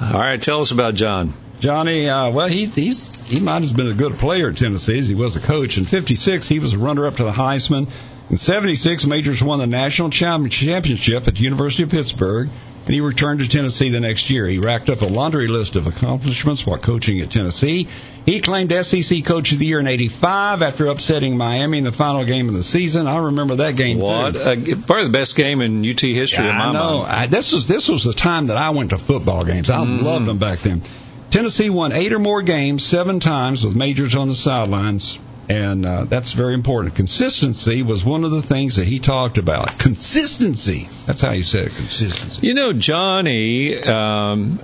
[0.00, 1.34] All right, tell us about John.
[1.58, 5.08] Johnny, uh, well, he, he's he might have been a good player at Tennessee as
[5.08, 5.76] he was a coach.
[5.78, 7.88] In '56, he was a runner-up to the Heisman.
[8.30, 12.48] In '76, Majors won the national championship at the University of Pittsburgh,
[12.86, 14.46] and he returned to Tennessee the next year.
[14.46, 17.88] He racked up a laundry list of accomplishments while coaching at Tennessee.
[18.30, 22.24] He claimed SEC Coach of the Year in '85 after upsetting Miami in the final
[22.24, 23.06] game of the season.
[23.06, 23.96] I remember that game.
[23.98, 24.04] too.
[24.04, 24.36] What?
[24.36, 24.54] Uh,
[24.86, 26.98] probably the best game in UT history in my I know.
[27.00, 27.12] mind.
[27.12, 29.68] I, this was this was the time that I went to football games.
[29.68, 30.04] I Mm-hmm.
[30.04, 30.82] loved them back then.
[31.30, 36.04] Tennessee won eight or more games seven times with majors on the sidelines, and uh,
[36.04, 36.94] that's very important.
[36.96, 39.78] Consistency was one of the things that he talked about.
[39.78, 40.88] Consistency.
[41.06, 41.74] That's how he said it.
[41.76, 42.46] Consistency.
[42.46, 44.58] You know, Johnny um,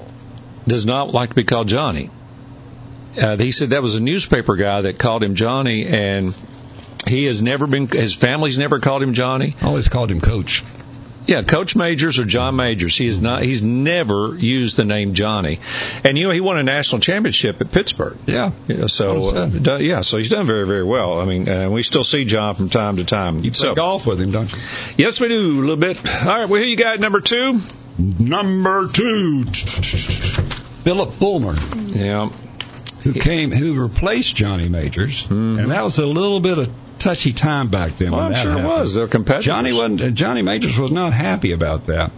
[0.66, 2.10] does not like to be called Johnny.
[3.18, 6.36] Uh, he said that was a newspaper guy that called him Johnny, and
[7.06, 7.88] he has never been.
[7.88, 9.54] His family's never called him Johnny.
[9.62, 10.62] Always called him Coach.
[11.26, 12.96] Yeah, Coach Majors or John Majors.
[12.96, 13.42] He is not.
[13.42, 15.58] He's never used the name Johnny,
[16.04, 18.16] and you know he won a national championship at Pittsburgh.
[18.26, 18.52] Yeah.
[18.68, 21.20] Yeah, so uh, yeah, so he's done very very well.
[21.20, 23.38] I mean, uh, we still see John from time to time.
[23.42, 24.58] You play so, golf with him, don't you?
[24.98, 25.98] yes, we do a little bit.
[25.98, 27.60] All right, well here you got number two.
[27.98, 29.44] Number two,
[30.84, 31.54] Phillip Fulmer.
[31.76, 32.30] Yeah.
[33.06, 37.68] Who came who replaced Johnny Majors, and that was a little bit of touchy time
[37.70, 38.10] back then.
[38.12, 38.94] Well, I'm sure it was.
[38.94, 39.44] They're competitors.
[39.46, 40.02] Johnny wasn't.
[40.02, 42.10] uh, Johnny Majors was not happy about that.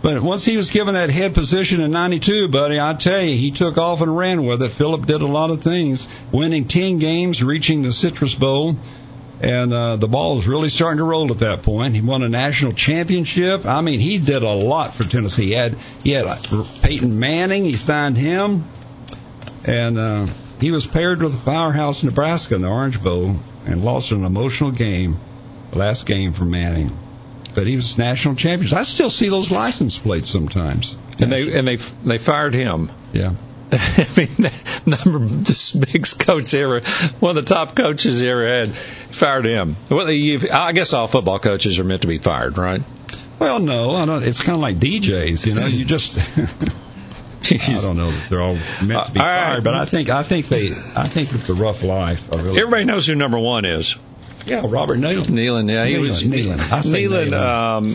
[0.00, 3.50] But once he was given that head position in '92, buddy, I tell you, he
[3.50, 4.68] took off and ran with it.
[4.70, 8.76] Phillip did a lot of things, winning 10 games, reaching the Citrus Bowl,
[9.40, 11.94] and uh, the ball was really starting to roll at that point.
[11.96, 13.66] He won a national championship.
[13.66, 15.46] I mean, he did a lot for Tennessee.
[15.46, 17.64] He had he had uh, Peyton Manning.
[17.64, 18.66] He signed him,
[19.68, 20.26] and uh,
[20.60, 25.18] he was paired with Powerhouse Nebraska in the Orange Bowl and lost an emotional game,
[25.72, 26.96] last game for Manning.
[27.54, 28.72] But he was national champions.
[28.72, 30.96] I still see those license plates sometimes.
[31.20, 32.90] and they and they they fired him.
[33.12, 33.34] Yeah.
[33.72, 34.50] I mean,
[34.86, 36.80] number this big coach ever,
[37.20, 39.76] one of the top coaches he ever had, fired him.
[39.90, 42.80] Well, I guess all football coaches are meant to be fired, right?
[43.38, 44.22] Well, no, I don't.
[44.22, 45.66] It's kind of like DJs, you know.
[45.66, 46.18] You just.
[47.44, 49.50] I don't know that they're all meant to be Uh, all right.
[49.52, 52.34] fired, but I think I think they I think it's a rough life.
[52.34, 53.96] I really, Everybody knows who number one is.
[54.44, 55.26] yeah, Robert Neyland.
[55.26, 56.72] Neyland, yeah, he Neyland, was Neyland.
[56.72, 57.76] I say Neyland, Neyland.
[57.78, 57.86] um,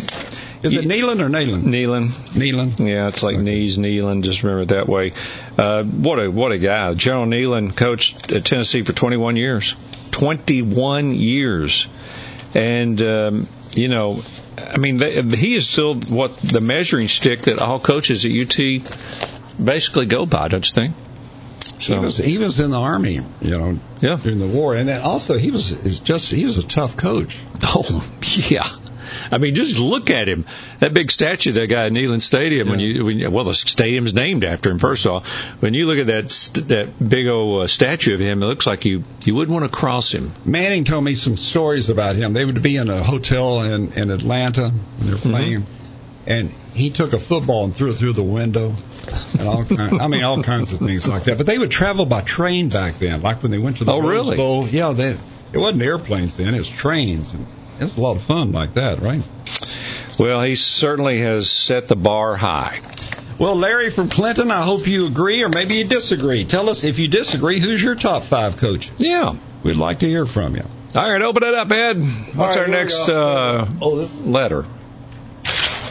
[0.63, 1.63] Is it Neyland or Neyland?
[1.63, 2.09] Neyland.
[2.37, 2.79] Neyland.
[2.79, 4.23] Yeah, it's like knees, Neyland.
[4.23, 5.11] Just remember it that way.
[5.57, 6.93] Uh, what a what a guy.
[6.93, 9.75] General Neyland coached at Tennessee for 21 years.
[10.11, 11.87] 21 years,
[12.55, 14.21] and um, you know,
[14.57, 19.32] I mean, they, he is still what the measuring stick that all coaches at UT
[19.63, 20.95] basically go by, don't you think?
[21.79, 24.17] He was he was in the army, you know, Yeah.
[24.21, 27.37] during the war, and then also he was just he was a tough coach.
[27.63, 28.11] Oh
[28.49, 28.67] yeah.
[29.31, 30.45] I mean, just look at him.
[30.79, 32.69] That big statue, that guy at Neyland Stadium.
[32.69, 34.79] When you when, well the stadium's named after him.
[34.79, 35.23] First of all,
[35.59, 36.29] when you look at that
[36.67, 39.75] that big old uh, statue of him, it looks like you you wouldn't want to
[39.75, 40.33] cross him.
[40.45, 42.33] Manning told me some stories about him.
[42.33, 45.65] They would be in a hotel in, in Atlanta when they're playing,
[46.27, 48.73] and he took a football and threw it through the window,
[49.39, 51.37] and all kind, I mean all kinds of things like that.
[51.37, 53.99] But they would travel by train back then, like when they went to the Oh,
[54.01, 54.37] Rose really?
[54.37, 54.67] Bowl.
[54.67, 55.15] Yeah, they,
[55.53, 57.33] it wasn't airplanes then; it was trains.
[57.33, 57.45] And
[57.79, 59.21] it was a lot of fun like that, right?
[60.19, 62.79] Well, he certainly has set the bar high.
[63.39, 66.45] Well, Larry from Clinton, I hope you agree or maybe you disagree.
[66.45, 68.91] Tell us if you disagree, who's your top five coach?
[68.99, 69.35] Yeah.
[69.63, 70.63] We'd like to hear from you.
[70.95, 71.97] All right, open it up, Ed.
[71.97, 74.65] What's All right, our next uh, Oh, this letter?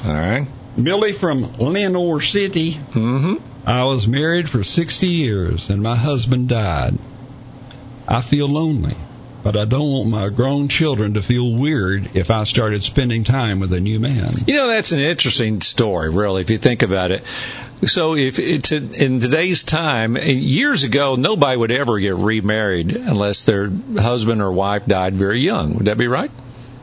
[0.04, 0.46] All right.
[0.76, 2.72] Millie from Lenoir City.
[2.72, 3.34] Mm-hmm.
[3.66, 6.94] I was married for 60 years and my husband died.
[8.08, 8.96] I feel lonely,
[9.44, 13.60] but I don't want my grown children to feel weird if I started spending time
[13.60, 14.32] with a new man.
[14.46, 17.22] You know, that's an interesting story, really, if you think about it.
[17.86, 23.70] So, if it's in today's time, years ago, nobody would ever get remarried unless their
[23.98, 25.74] husband or wife died very young.
[25.74, 26.30] Would that be right?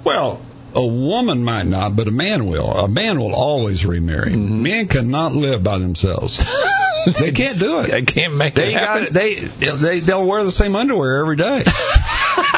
[0.03, 0.41] Well,
[0.75, 2.69] a woman might not, but a man will.
[2.71, 4.31] A man will always remarry.
[4.31, 4.63] Mm-hmm.
[4.63, 6.37] Men cannot live by themselves.
[7.19, 7.87] they can't do it.
[7.91, 9.03] They can't make They it got happen.
[9.07, 9.13] it.
[9.13, 11.63] They they they'll wear the same underwear every day.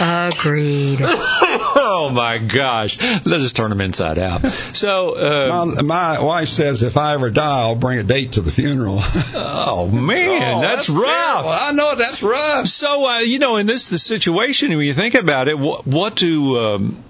[0.00, 1.00] Agreed.
[1.04, 2.98] oh my gosh!
[3.00, 4.46] Let's just turn them inside out.
[4.46, 8.40] So, uh, My, my wife says if I ever die, I'll bring a date to
[8.40, 8.96] the funeral.
[9.34, 11.04] oh man, Oh, that's, rough.
[11.04, 11.50] terrible.
[11.50, 12.66] I know that's rough.
[12.66, 16.16] So, uh, you know, in this the situation, when you think about it, what, what
[16.16, 17.04] do um,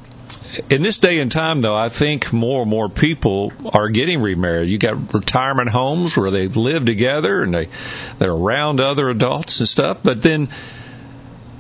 [0.69, 4.69] in this day and time, though, I think more and more people are getting remarried.
[4.69, 7.69] You got retirement homes where they live together and they
[8.19, 9.99] they're around other adults and stuff.
[10.03, 10.49] But then,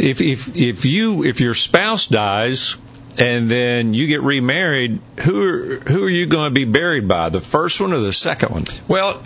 [0.00, 2.76] if if if you if your spouse dies
[3.18, 7.28] and then you get remarried, who are who are you going to be buried by?
[7.28, 8.64] The first one or the second one?
[8.88, 9.20] Well,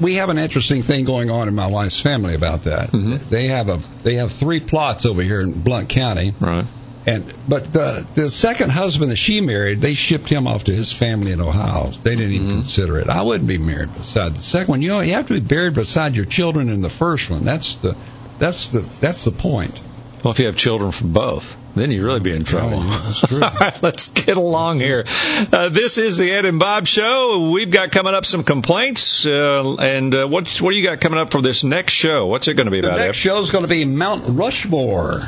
[0.00, 2.90] we have an interesting thing going on in my wife's family about that.
[2.90, 3.28] Mm-hmm.
[3.30, 6.64] They have a they have three plots over here in Blount County, Right.
[7.06, 10.92] and but the the second husband that she married, they shipped him off to his
[10.92, 11.90] family in Ohio.
[12.02, 13.08] They didn't even consider it.
[13.08, 14.82] I wouldn't be married beside the second one.
[14.82, 17.44] You know, you have to be buried beside your children in the first one.
[17.44, 17.96] That's the
[18.38, 19.80] that's the that's the point.
[20.22, 22.80] Well, if you have children from both, then you really be in trouble.
[22.80, 23.42] that's true.
[23.42, 25.04] All right, let's get along here.
[25.06, 27.50] Uh, this is the Ed and Bob Show.
[27.52, 31.18] We've got coming up some complaints, uh, and uh, what what do you got coming
[31.18, 32.26] up for this next show?
[32.26, 32.98] What's it going to be The about?
[33.00, 33.20] next Ed?
[33.20, 35.18] show is going to be Mount Rushmore.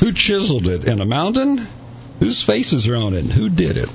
[0.00, 1.64] Who chiseled it in a mountain?
[2.18, 3.24] Whose faces are on it?
[3.26, 3.88] Who did it?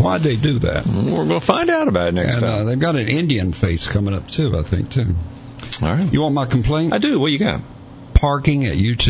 [0.00, 0.86] Why'd they do that?
[0.86, 2.66] We're going to find out about it next And uh, time.
[2.66, 5.14] they've got an Indian face coming up too, I think too.
[5.82, 6.10] All right.
[6.12, 6.92] You want my complaint?
[6.94, 7.18] I do.
[7.20, 7.60] What you got?
[8.14, 9.08] Parking at UT.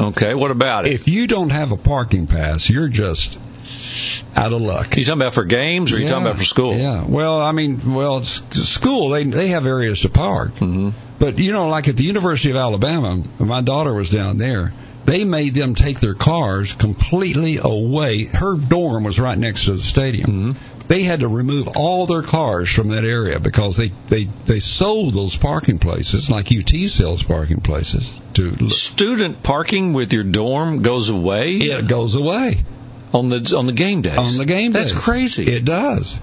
[0.00, 0.34] Okay.
[0.34, 0.92] What about it?
[0.92, 3.38] If you don't have a parking pass, you're just
[4.36, 4.96] out of luck.
[4.96, 6.10] you talking about for games, or you Yeah.
[6.10, 6.76] talking about for school?
[6.76, 7.04] Yeah.
[7.06, 11.66] Well, I mean, well, school they they have areas to park, hmm but you know,
[11.68, 14.72] like at the University of Alabama, my daughter was down there.
[15.04, 18.24] They made them take their cars completely away.
[18.26, 20.54] Her dorm was right next to the stadium.
[20.88, 25.14] They had to remove all their cars from that area because they they they sold
[25.14, 31.08] those parking places like UT sells parking places to Student parking with your dorm goes
[31.08, 32.64] away it goes away
[33.12, 34.18] on the on the game days.
[34.18, 34.92] on the game days.
[34.92, 35.44] That's crazy.
[35.44, 36.20] It does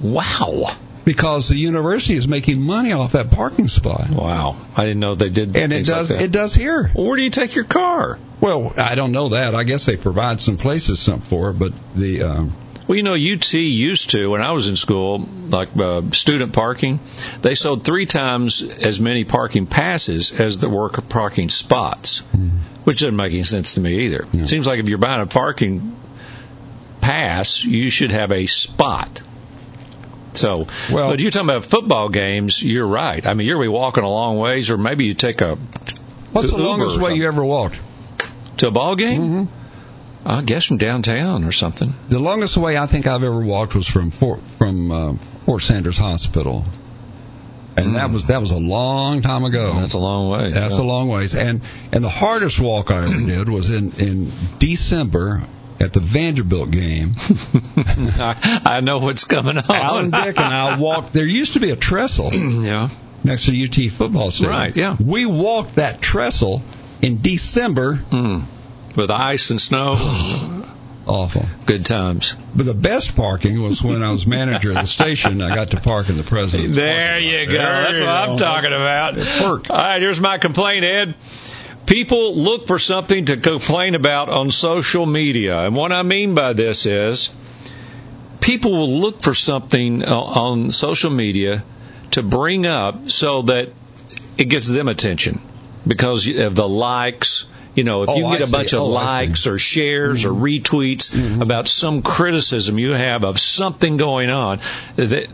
[0.00, 0.66] wow.
[1.04, 4.56] because the university is making money off that parking spot, Wow.
[4.76, 6.22] I didn't know they did and it like does that.
[6.22, 6.90] it does here.
[6.94, 8.18] Well, Where do you take your car?
[8.40, 9.54] Well, I don't know that.
[9.54, 12.54] I guess they provide some places some for it, but the um,
[12.86, 15.18] Well, you know, UT used to, when I was in school,
[15.48, 17.00] like uh, student parking,
[17.42, 22.18] they sold three times as many parking passes as there were parking spots,
[22.84, 24.26] which doesn't make any sense to me either.
[24.32, 24.44] Yeah.
[24.44, 25.96] Seems like if you're buying a parking
[27.00, 29.20] pass, you should have a spot.
[30.34, 33.24] So, Well- but you're talking about football games, you're right.
[33.26, 35.56] I mean, you're be walking a long ways, or maybe you take a
[36.32, 37.80] what's the Uber longest way you ever walked?
[38.58, 39.20] to a ball game.
[39.20, 39.48] Mhm.
[40.26, 41.94] I guess from downtown or something.
[42.08, 45.96] The longest way I think I've ever walked was from Fort from uh, Fort Sanders
[45.98, 46.64] Hospital,
[47.76, 49.72] and that was that was a long time ago.
[49.74, 50.50] That's a long way.
[50.50, 51.34] That's a long ways.
[51.36, 51.62] And
[51.92, 55.42] and the hardest walk I ever did was in in December
[55.78, 57.14] at the Vanderbilt game.
[57.16, 59.64] I, I know what's coming on.
[59.70, 61.12] Alan Dick and I walked.
[61.12, 62.88] There used to be a trestle yeah.
[63.22, 64.58] next to UT football stadium.
[64.58, 64.96] Right, yeah.
[64.98, 66.62] We walked that trestle
[67.00, 67.94] in December.
[68.10, 68.44] Mm.
[68.96, 69.94] With ice and snow,
[71.06, 71.44] Awful.
[71.66, 72.34] good times.
[72.54, 75.42] But the best parking was when I was manager of the station.
[75.42, 76.74] I got to park in the president's.
[76.74, 77.52] There you go.
[77.52, 79.16] There That's you what I'm talking about.
[79.16, 79.70] worked.
[79.70, 81.14] All right, here's my complaint, Ed.
[81.84, 85.60] People look for something to complain about on social media.
[85.60, 87.30] And what I mean by this is
[88.40, 91.62] people will look for something uh, on social media
[92.12, 93.68] to bring up so that
[94.38, 95.40] it gets them attention
[95.86, 97.46] because of the likes.
[97.76, 98.96] You know, if Oh, you get I a bunch of Oh, see.
[98.96, 99.06] Mm-hmm.
[99.28, 104.60] likes or shares or retweets about some criticism you have of something going on,
[104.96, 105.28] that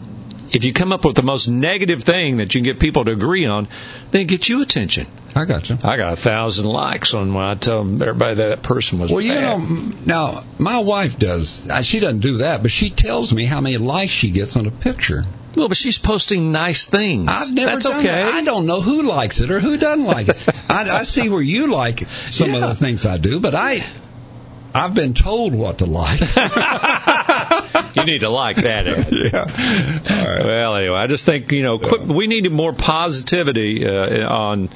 [0.53, 3.13] if you come up with the most negative thing that you can get people to
[3.13, 3.69] agree on,
[4.11, 5.07] then it gets you attention.
[5.35, 5.79] I got you.
[5.83, 9.23] I got a thousand likes on when I tell everybody that that person was Well,
[9.23, 9.59] you know,
[10.05, 11.71] now my wife does.
[11.71, 14.67] uh, She doesn't do that, but she tells me how many likes she gets on
[14.67, 15.25] a picture.
[15.55, 17.29] Well, but she's posting nice things.
[17.29, 18.09] I've never That's done okay.
[18.09, 18.35] that.
[18.35, 20.49] I don't know who likes it or who doesn't like it.
[20.71, 23.85] I, I see where you like some of the things I do, but I,
[24.75, 26.21] I've been told what to like.
[27.97, 28.87] you need to like that.
[28.87, 29.09] Ed.
[29.13, 30.19] yeah.
[30.19, 30.45] All right.
[30.45, 34.71] Well, anyway, I just think you know, quit, we need more positivity uh, on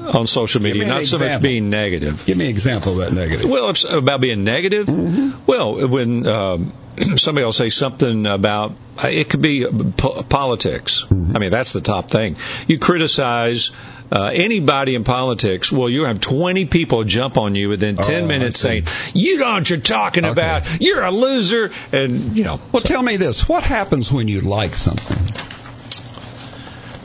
[0.00, 2.24] on social media, me an not so much being negative.
[2.24, 3.48] Give me an example of that negative.
[3.50, 4.86] Well, it's about being negative.
[4.86, 5.44] Mm-hmm.
[5.46, 6.72] Well, when um,
[7.16, 11.04] somebody will say something about it, could be po- politics.
[11.08, 11.36] Mm-hmm.
[11.36, 12.36] I mean, that's the top thing.
[12.68, 13.70] You criticize
[14.12, 15.70] uh, anybody in politics.
[15.70, 18.84] Well, you have 20 people jump on you within 10 Oh, minutes saying,
[19.14, 20.32] "You know what you're talking Okay.
[20.32, 20.80] about.
[20.80, 22.60] You're a loser," and you know.
[22.72, 25.16] Well, tell me this: What happens when you like something?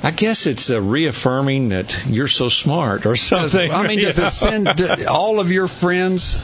[0.04, 3.72] I guess it's uh, reaffirming that you're so smart or something.
[3.72, 4.68] I mean, does it send
[5.10, 6.36] all of your friends?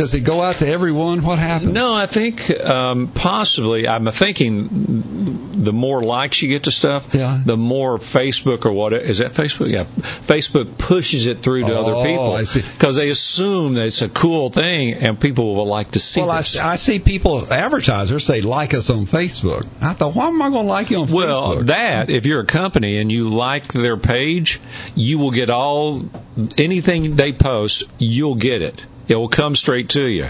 [0.00, 1.22] Does it go out to everyone?
[1.22, 1.74] What happens?
[1.74, 3.86] No, I think um, possibly.
[3.86, 7.38] I'm thinking the more likes you get to stuff, Yeah.
[7.44, 9.68] the more Facebook or what is that Facebook?
[9.68, 12.38] Yeah, Facebook pushes it through to Oh, other people
[12.72, 16.20] because they assume that it's a cool thing and people will like to see.
[16.20, 16.22] It.
[16.22, 16.38] Well, I.
[16.38, 19.66] I see people, advertisers, say like us on Facebook.
[19.82, 21.54] I thought, why am I going to like you on Well, Facebook?
[21.56, 24.60] Well, that if you're a company and you like their page,
[24.94, 26.08] you will get all
[26.56, 27.84] anything they post.
[27.98, 28.86] You'll get it.
[29.10, 30.28] It will come straight to you.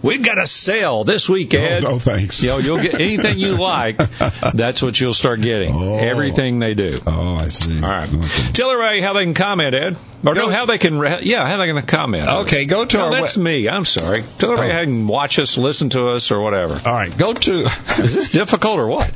[0.00, 1.84] We've got a sale this weekend.
[1.84, 2.40] Oh, no, thanks.
[2.40, 3.96] You know, you'll get anything you like.
[4.54, 5.74] That's what you'll start getting.
[5.74, 5.96] Oh.
[5.96, 7.00] Everything they do.
[7.04, 7.74] oh, I see.
[7.82, 8.08] All right.
[8.12, 8.52] Okay.
[8.52, 9.96] Tell everybody how they can comment, Ed.
[10.24, 11.00] Or no, how they can.
[11.00, 12.28] re- Yeah, how they can comment.
[12.42, 13.68] Okay, go to No, our that's web- me.
[13.68, 14.22] I'm sorry.
[14.38, 14.72] Tell everybody Oh.
[14.74, 16.80] how they can watch us, listen to us, or whatever.
[16.86, 17.52] All right, go to
[17.98, 19.10] Is this difficult or what?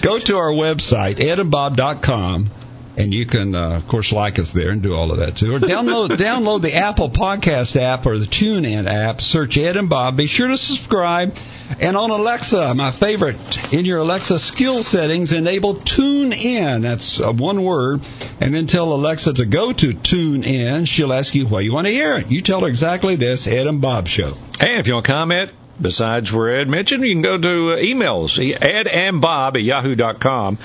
[0.00, 2.50] go to our website edandbob.com
[2.96, 5.54] and you can uh, of course like us there and do all of that too.
[5.54, 9.20] Or download download the apple podcast app or the TuneIn app.
[9.20, 10.16] Search ed and bob.
[10.16, 11.36] Be sure to subscribe.
[11.80, 17.62] And on alexa my favorite in your alexa skill settings enable TuneIn that's uh, one
[17.62, 18.02] word.
[18.40, 21.92] And then tell alexa to go to TuneIn she'll ask you what you want to
[21.92, 24.32] hear you tell her exactly this ed and bob show.
[24.60, 27.76] And if you want to comment, besides where Ed mentioned, you can go to uh,
[27.78, 30.58] emails, Ed and Bob at yahoo.com.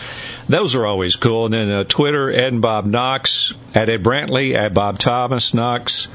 [0.51, 1.45] Those are always cool.
[1.45, 6.07] And then uh, Twitter, Ed and Bob Knox, at Ed Brantley, at Bob Thomas Knox.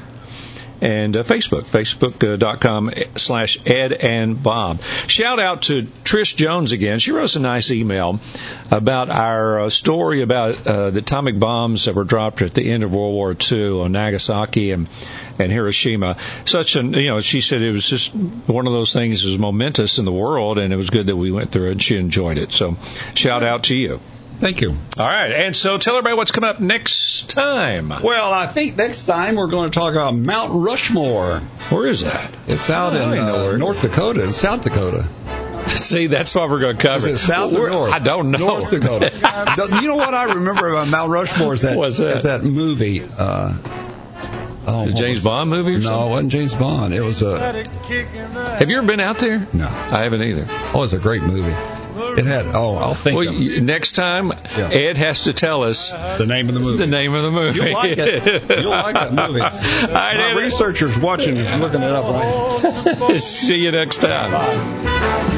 [0.79, 4.79] and uh, Facebook, facebook.com slash Ed and Bob.
[5.07, 6.99] Shout out to Trish Jones again.
[6.99, 8.19] She wrote us a nice email
[8.69, 12.83] about our uh, story about uh, the atomic bombs that were dropped at the end
[12.83, 14.87] of World War II on Nagasaki and
[15.39, 16.17] and Hiroshima.
[16.45, 19.39] Such an, you know, she said it was just one of those things that was
[19.39, 21.97] momentous in the world, and it was good that we went through it, and she
[21.97, 22.51] enjoyed it.
[22.51, 22.75] So,
[23.15, 23.99] shout out to you.
[24.39, 24.69] Thank you.
[24.99, 27.89] All right, and so tell everybody what's coming up next time.
[27.89, 31.39] Well, I think next time we're going to talk about Mount Rushmore.
[31.69, 32.37] Where is that?
[32.47, 35.07] It's out Oh, in uh, North Dakota, in South Dakota.
[35.69, 37.07] See, that's what we're going to cover.
[37.07, 37.91] Is it South We're- or North?
[37.93, 38.37] I don't know.
[38.37, 39.11] North Dakota.
[39.81, 42.15] You know what I remember about Mount Rushmore is that What's that?
[42.17, 43.01] is that movie.
[43.03, 43.57] Uh,
[44.67, 46.93] oh, The James was- Bond movie or No, it wasn't James Bond.
[46.93, 47.39] It was a
[48.59, 49.47] Have you ever been out there?
[49.51, 49.65] no.
[49.67, 50.45] I haven't either.
[50.47, 51.55] Oh, it was a great movie.
[52.17, 52.45] It had.
[52.53, 54.69] Oh, I'll think Well, of you, next time, Yeah.
[54.71, 56.77] Ed has to tell us the name of the movie.
[56.77, 57.59] the name of the movie.
[57.59, 58.23] You'll like it.
[58.61, 59.41] You'll like that movie.
[59.41, 60.37] All right, My Ed.
[60.37, 63.19] researchers watching, looking it up right.
[63.19, 64.31] See you next time.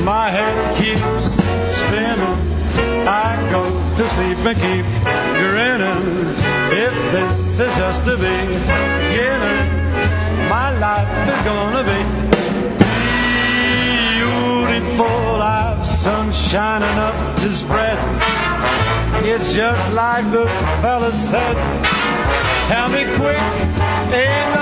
[0.05, 1.35] My head keeps
[1.75, 2.55] spinning.
[3.07, 3.63] I go
[3.97, 4.85] to sleep and keep
[5.39, 6.35] grinning.
[6.71, 9.67] If this is just the beginning,
[10.49, 12.29] my life is gonna be
[14.19, 15.41] beautiful.
[15.41, 17.99] I've sun shining up to spread.
[19.25, 20.47] It's just like the
[20.81, 21.57] fella said.
[22.69, 23.41] Tell me quick,
[24.13, 24.58] ain't